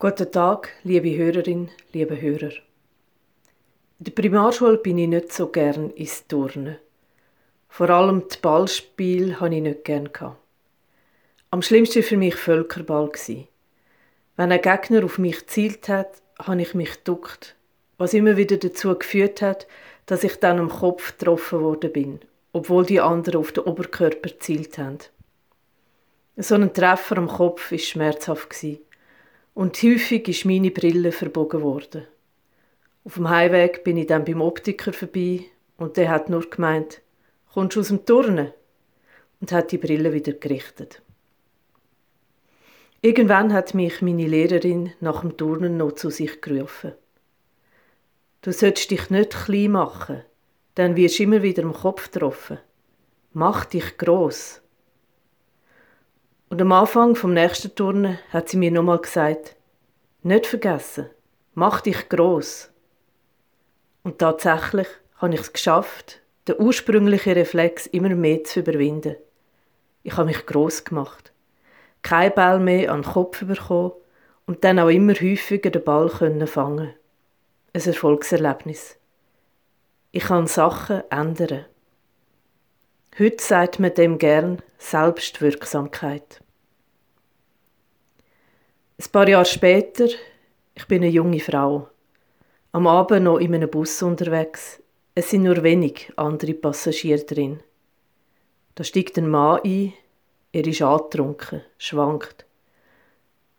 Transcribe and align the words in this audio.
Guten 0.00 0.30
Tag, 0.30 0.68
liebe 0.84 1.16
Hörerin, 1.16 1.70
liebe 1.92 2.20
Hörer. 2.20 2.52
In 3.98 4.04
der 4.04 4.12
Primarschule 4.12 4.76
bin 4.76 4.96
ich 4.96 5.08
nicht 5.08 5.32
so 5.32 5.48
gern 5.48 5.90
ins 5.90 6.24
Turnen. 6.28 6.76
Vor 7.68 7.90
allem 7.90 8.22
das 8.28 8.36
Ballspiel 8.36 9.40
hatte 9.40 9.56
ich 9.56 9.62
nicht 9.62 9.84
gern. 9.84 10.08
Am 11.50 11.62
schlimmsten 11.62 12.04
für 12.04 12.16
mich 12.16 12.36
Völkerball. 12.36 13.10
Wenn 14.36 14.52
ein 14.52 14.62
Gegner 14.62 15.04
auf 15.04 15.18
mich 15.18 15.40
gezielt 15.40 15.88
hat, 15.88 16.22
habe 16.38 16.62
ich 16.62 16.74
mich 16.74 16.98
geduckt, 16.98 17.56
was 17.96 18.14
immer 18.14 18.36
wieder 18.36 18.56
dazu 18.56 18.96
geführt 18.96 19.42
hat, 19.42 19.66
dass 20.06 20.22
ich 20.22 20.36
dann 20.36 20.60
am 20.60 20.68
Kopf 20.68 21.18
getroffen 21.18 21.60
worden 21.60 21.92
bin, 21.92 22.20
obwohl 22.52 22.86
die 22.86 23.00
anderen 23.00 23.40
auf 23.40 23.50
den 23.50 23.64
Oberkörper 23.64 24.28
gezielt 24.28 24.78
haben. 24.78 24.98
So 26.36 26.54
ein 26.54 26.72
Treffer 26.72 27.18
am 27.18 27.26
Kopf 27.26 27.72
war 27.72 27.78
schmerzhaft 27.78 28.48
und 29.58 29.76
häufig 29.82 30.28
ist 30.28 30.44
meine 30.44 30.70
Brille 30.70 31.10
verbogen 31.10 31.62
worden. 31.62 32.06
Auf 33.02 33.14
dem 33.14 33.28
Heimweg 33.28 33.82
bin 33.82 33.96
ich 33.96 34.06
dann 34.06 34.24
beim 34.24 34.40
Optiker 34.40 34.92
vorbei 34.92 35.46
und 35.76 35.96
der 35.96 36.10
hat 36.10 36.30
nur 36.30 36.48
gemeint, 36.48 37.02
kommst 37.52 37.74
du 37.74 37.80
aus 37.80 37.88
dem 37.88 38.06
Turnen? 38.06 38.52
Und 39.40 39.50
hat 39.50 39.72
die 39.72 39.78
Brille 39.78 40.12
wieder 40.12 40.34
gerichtet. 40.34 41.02
Irgendwann 43.00 43.52
hat 43.52 43.74
mich 43.74 44.00
meine 44.00 44.28
Lehrerin 44.28 44.92
nach 45.00 45.22
dem 45.22 45.36
Turnen 45.36 45.76
noch 45.76 45.96
zu 45.96 46.10
sich 46.10 46.40
gerufen. 46.40 46.92
Du 48.42 48.52
sollst 48.52 48.92
dich 48.92 49.10
nicht 49.10 49.30
klein 49.44 49.72
machen, 49.72 50.22
dann 50.76 50.94
wirst 50.94 51.18
du 51.18 51.24
immer 51.24 51.42
wieder 51.42 51.64
im 51.64 51.72
Kopf 51.72 52.12
getroffen. 52.12 52.58
Mach 53.32 53.64
dich 53.64 53.98
gross. 53.98 54.62
Und 56.48 56.60
am 56.62 56.72
Anfang 56.72 57.14
vom 57.14 57.34
nächsten 57.34 57.74
Turnen 57.74 58.18
hat 58.30 58.48
sie 58.48 58.56
mir 58.56 58.70
nochmal 58.70 58.98
gesagt, 58.98 59.56
nicht 60.22 60.46
vergessen, 60.46 61.10
mach 61.54 61.80
dich 61.80 62.08
gross. 62.08 62.70
Und 64.02 64.18
tatsächlich 64.18 64.88
habe 65.16 65.34
ich 65.34 65.40
es 65.40 65.52
geschafft, 65.52 66.20
den 66.46 66.58
ursprünglichen 66.58 67.34
Reflex 67.34 67.86
immer 67.86 68.10
mehr 68.10 68.44
zu 68.44 68.60
überwinden. 68.60 69.16
Ich 70.02 70.16
habe 70.16 70.26
mich 70.26 70.46
gross 70.46 70.84
gemacht 70.84 71.32
kein 72.02 72.34
Ball 72.34 72.58
mehr 72.60 72.92
an 72.92 73.02
den 73.02 73.10
Kopf 73.10 73.44
bekommen 73.44 73.92
und 74.46 74.64
dann 74.64 74.78
auch 74.78 74.88
immer 74.88 75.14
häufiger 75.14 75.70
den 75.70 75.84
Ball 75.84 76.08
können 76.08 76.46
fangen. 76.46 76.94
Ein 77.74 77.82
Erfolgserlebnis. 77.82 78.98
Ich 80.10 80.24
kann 80.24 80.46
Sachen 80.46 81.02
ändern. 81.10 81.66
Heute 83.18 83.42
sagt 83.42 83.80
man 83.80 83.92
dem 83.94 84.16
gern 84.16 84.62
Selbstwirksamkeit. 84.78 86.40
Ein 88.96 89.10
paar 89.10 89.28
Jahre 89.28 89.44
später, 89.44 90.06
ich 90.76 90.86
bin 90.86 91.02
eine 91.02 91.10
junge 91.10 91.40
Frau, 91.40 91.88
am 92.70 92.86
Abend 92.86 93.24
noch 93.24 93.38
in 93.38 93.56
einem 93.56 93.68
Bus 93.68 94.00
unterwegs. 94.02 94.80
Es 95.16 95.30
sind 95.30 95.42
nur 95.42 95.64
wenig 95.64 96.12
andere 96.14 96.54
Passagiere 96.54 97.24
drin. 97.24 97.58
Da 98.76 98.84
steigt 98.84 99.18
ein 99.18 99.28
Mann 99.28 99.62
ein, 99.64 99.94
er 100.52 100.64
ist 100.64 100.82
angetrunken, 100.82 101.62
schwankt. 101.76 102.46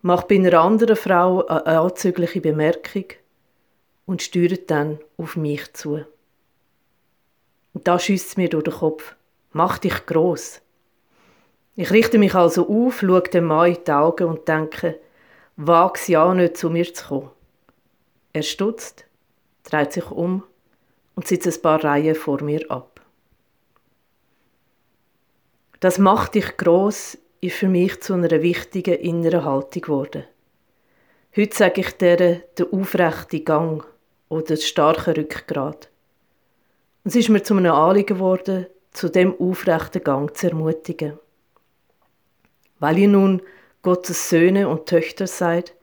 Macht 0.00 0.28
bei 0.28 0.36
einer 0.36 0.58
anderen 0.62 0.96
Frau 0.96 1.44
eine 1.46 1.78
anzügliche 1.78 2.40
Bemerkung 2.40 3.04
und 4.06 4.22
steuert 4.22 4.70
dann 4.70 4.98
auf 5.18 5.36
mich 5.36 5.70
zu. 5.74 6.06
Und 7.74 7.86
da 7.86 7.98
schießt 7.98 8.38
mir 8.38 8.48
durch 8.48 8.64
den 8.64 8.72
Kopf. 8.72 9.14
Mach 9.52 9.78
dich 9.78 10.06
gross. 10.06 10.60
Ich 11.74 11.90
richte 11.90 12.18
mich 12.18 12.34
also 12.34 12.68
auf, 12.68 13.00
schaue 13.00 13.22
dem 13.22 13.44
Mann 13.44 13.72
in 13.72 13.84
die 13.84 13.92
Augen 13.92 14.28
und 14.28 14.48
denke, 14.48 14.98
wag's 15.56 16.08
ja 16.08 16.32
nicht 16.34 16.56
zu 16.56 16.70
mir 16.70 16.92
zu 16.92 17.06
kommen. 17.06 17.30
Er 18.32 18.42
stutzt, 18.42 19.04
dreht 19.64 19.92
sich 19.92 20.10
um 20.10 20.42
und 21.14 21.28
sitzt 21.28 21.46
ein 21.46 21.62
paar 21.62 21.82
Reihen 21.82 22.14
vor 22.14 22.42
mir 22.42 22.70
ab. 22.70 23.00
Das 25.80 25.98
macht 25.98 26.34
dich 26.34 26.56
gross 26.56 27.18
ist 27.40 27.56
für 27.56 27.68
mich 27.68 28.00
zu 28.00 28.14
einer 28.14 28.30
wichtigen 28.40 28.94
inneren 28.94 29.44
Haltung 29.44 29.82
geworden. 29.82 30.24
Heute 31.36 31.56
sage 31.56 31.80
ich 31.80 31.90
der 31.98 32.16
der 32.16 32.72
aufrechte 32.72 33.40
Gang 33.40 33.84
oder 34.28 34.44
das 34.44 34.64
starke 34.64 35.16
Rückgrat. 35.16 35.88
Und 37.02 37.08
es 37.08 37.16
ist 37.16 37.30
mir 37.30 37.42
zu 37.42 37.56
einem 37.56 37.72
Anliegen 37.72 38.14
geworden, 38.14 38.66
zu 38.92 39.08
dem 39.08 39.34
aufrechten 39.40 40.04
Gang 40.04 40.36
zu 40.36 40.48
ermutigen. 40.48 41.18
Weil 42.78 42.98
ihr 42.98 43.08
nun 43.08 43.42
Gottes 43.82 44.28
Söhne 44.28 44.68
und 44.68 44.86
Töchter 44.86 45.26
seid, 45.26 45.74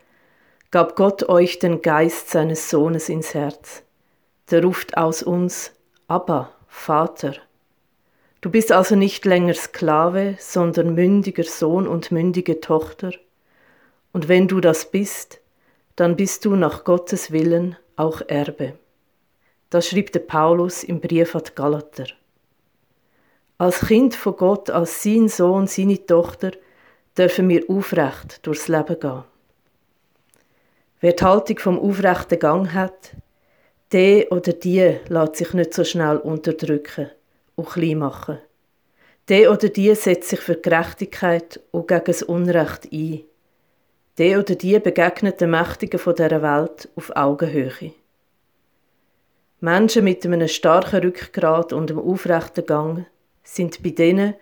gab 0.72 0.96
Gott 0.96 1.28
euch 1.28 1.60
den 1.60 1.82
Geist 1.82 2.30
seines 2.30 2.70
Sohnes 2.70 3.10
ins 3.10 3.34
Herz. 3.34 3.84
Der 4.52 4.64
ruft 4.64 4.98
aus 4.98 5.24
uns, 5.24 5.74
Abba, 6.08 6.54
Vater. 6.68 7.36
Du 8.42 8.50
bist 8.50 8.72
also 8.72 8.96
nicht 8.96 9.26
länger 9.26 9.54
Sklave, 9.54 10.36
sondern 10.40 10.96
mündiger 10.96 11.44
Sohn 11.44 11.88
und 11.88 12.12
mündige 12.12 12.62
Tochter. 12.62 13.12
Und 14.14 14.28
wenn 14.28 14.48
du 14.48 14.62
das 14.62 14.92
bist, 14.92 15.42
dann 15.96 16.16
bist 16.16 16.46
du 16.46 16.56
nach 16.56 16.86
Gottes 16.86 17.32
Willen 17.32 17.76
auch 17.96 18.22
Erbe. 18.28 18.74
Das 19.70 19.88
schrieb 19.88 20.14
der 20.14 20.22
Paulus 20.22 20.84
im 20.84 21.02
Brief 21.02 21.36
an 21.36 21.44
Galater. 21.54 22.06
Als 23.60 23.82
Kind 23.82 24.16
von 24.16 24.38
Gott, 24.38 24.70
als 24.70 25.04
sein 25.04 25.28
Sohn, 25.28 25.68
seine 25.68 26.06
Tochter, 26.06 26.52
dürfen 27.18 27.50
wir 27.50 27.70
aufrecht 27.70 28.48
durchs 28.48 28.70
Leben 28.70 28.98
gehen. 28.98 29.26
Wer 31.02 31.12
die 31.12 31.24
Haltung 31.26 31.60
vom 31.60 31.78
aufrechten 31.78 32.40
Gang 32.40 32.74
hat, 32.74 33.12
der 33.92 34.32
oder 34.32 34.54
die 34.54 34.96
lässt 35.10 35.36
sich 35.36 35.54
nicht 35.54 35.74
so 35.74 35.84
schnell 35.84 36.20
unterdrücken 36.20 37.12
und 37.56 37.68
klein 37.68 37.98
machen. 37.98 38.38
Der 39.28 39.52
oder 39.52 39.68
die 39.68 39.94
setzt 39.94 40.30
sich 40.30 40.40
für 40.40 40.56
Gerechtigkeit 40.56 41.60
und 41.72 41.90
gegen 41.90 42.06
das 42.06 42.24
Unrecht 42.24 42.88
ein. 42.94 43.26
Der 44.20 44.40
oder 44.40 44.56
die 44.56 44.80
begegnet 44.80 45.42
den 45.42 45.50
Mächtigen 45.50 46.00
von 46.00 46.16
dieser 46.16 46.42
Welt 46.42 46.88
auf 46.96 47.14
Augenhöhe. 47.14 47.92
Menschen 49.60 50.06
mit 50.06 50.26
einem 50.26 50.48
starken 50.48 51.02
Rückgrat 51.02 51.74
und 51.74 51.92
einem 51.92 52.00
aufrechten 52.00 52.66
Gang 52.66 53.06
sind 53.44 53.82
bei 53.84 53.90
denen, 53.90 54.36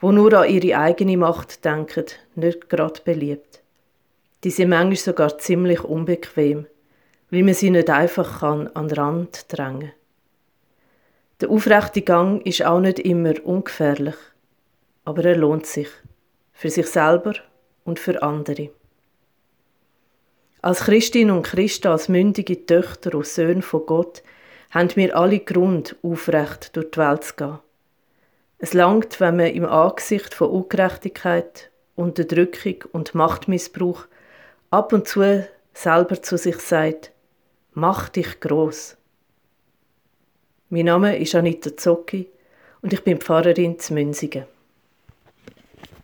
wo 0.00 0.12
nur 0.12 0.32
an 0.34 0.48
ihre 0.48 0.78
eigene 0.78 1.16
Macht 1.16 1.64
denken, 1.64 2.06
nicht 2.34 2.68
gerade 2.68 3.00
beliebt. 3.04 3.62
Die 4.42 4.50
sind 4.50 4.68
manchmal 4.68 4.96
sogar 4.96 5.38
ziemlich 5.38 5.82
unbequem, 5.82 6.66
weil 7.30 7.42
man 7.42 7.54
sie 7.54 7.70
nicht 7.70 7.88
einfach 7.90 8.40
kann 8.40 8.68
an 8.68 8.88
den 8.88 8.98
Rand 8.98 9.46
drängen. 9.48 9.92
Der 11.40 11.50
aufrechte 11.50 12.02
Gang 12.02 12.44
ist 12.46 12.64
auch 12.64 12.80
nicht 12.80 12.98
immer 12.98 13.34
ungefährlich, 13.44 14.16
aber 15.04 15.24
er 15.24 15.36
lohnt 15.36 15.66
sich. 15.66 15.88
Für 16.52 16.70
sich 16.70 16.86
selber 16.86 17.34
und 17.84 17.98
für 17.98 18.22
andere. 18.22 18.70
Als 20.62 20.80
Christin 20.80 21.30
und 21.30 21.42
Christen, 21.42 21.88
als 21.88 22.08
mündige 22.08 22.64
Töchter 22.64 23.14
und 23.14 23.26
Söhne 23.26 23.60
von 23.62 23.84
Gott, 23.84 24.22
haben 24.70 24.94
wir 24.94 25.16
alle 25.16 25.40
Grund, 25.40 25.96
aufrecht 26.02 26.74
durch 26.76 26.90
die 26.92 26.98
Welt 26.98 27.24
zu 27.24 27.34
gehen. 27.34 27.58
Es 28.64 28.72
langt, 28.72 29.20
wenn 29.20 29.36
man 29.36 29.48
im 29.48 29.66
Angesicht 29.66 30.32
von 30.32 30.48
Ungerechtigkeit, 30.48 31.70
Unterdrückung 31.96 32.76
und 32.92 33.14
Machtmissbrauch 33.14 34.06
ab 34.70 34.94
und 34.94 35.06
zu 35.06 35.46
selber 35.74 36.22
zu 36.22 36.38
sich 36.38 36.56
sagt, 36.60 37.12
mach 37.74 38.08
dich 38.08 38.40
groß. 38.40 38.96
Mein 40.70 40.86
Name 40.86 41.18
ist 41.18 41.34
Anita 41.34 41.76
Zocki 41.76 42.30
und 42.80 42.94
ich 42.94 43.04
bin 43.04 43.20
Pfarrerin 43.20 43.78
zu 43.78 43.92
Münzigen. 43.92 44.46